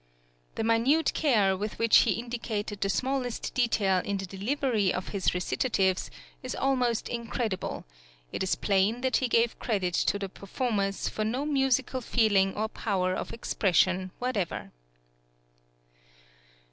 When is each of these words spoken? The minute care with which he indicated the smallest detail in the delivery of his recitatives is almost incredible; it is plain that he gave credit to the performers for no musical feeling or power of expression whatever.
The 0.55 0.63
minute 0.63 1.13
care 1.13 1.55
with 1.55 1.77
which 1.77 1.97
he 1.97 2.13
indicated 2.13 2.81
the 2.81 2.89
smallest 2.89 3.53
detail 3.53 3.99
in 4.03 4.17
the 4.17 4.25
delivery 4.25 4.91
of 4.91 5.09
his 5.09 5.35
recitatives 5.35 6.09
is 6.41 6.55
almost 6.55 7.07
incredible; 7.07 7.85
it 8.31 8.41
is 8.41 8.55
plain 8.55 9.01
that 9.01 9.17
he 9.17 9.27
gave 9.27 9.59
credit 9.59 9.93
to 9.93 10.17
the 10.17 10.27
performers 10.27 11.07
for 11.07 11.23
no 11.23 11.45
musical 11.45 12.01
feeling 12.01 12.55
or 12.55 12.67
power 12.67 13.13
of 13.13 13.31
expression 13.31 14.09
whatever. 14.17 14.71